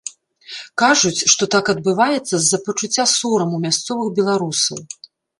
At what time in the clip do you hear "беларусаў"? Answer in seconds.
4.21-4.81